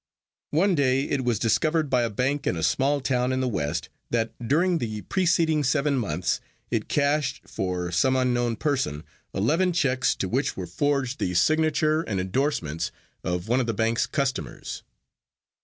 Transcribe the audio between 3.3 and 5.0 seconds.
in the West that during